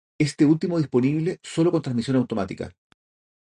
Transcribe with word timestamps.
Este 0.27 0.47
último 0.53 0.79
disponible 0.79 1.37
solo 1.43 1.69
con 1.71 1.83
transmisión 1.83 2.15
automática. 2.17 2.73